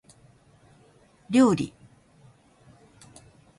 [1.29, 1.71] 料理